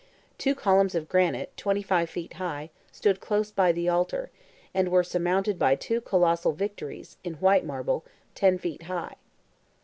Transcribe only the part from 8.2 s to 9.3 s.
ten feet high.